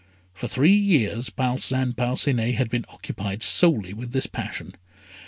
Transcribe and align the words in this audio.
For 0.33 0.47
three 0.47 0.75
years 0.75 1.29
Parcin 1.29 1.93
Parcinet 1.93 2.55
had 2.55 2.71
been 2.71 2.85
occupied 2.89 3.43
solely 3.43 3.93
with 3.93 4.13
this 4.13 4.25
passion. 4.25 4.73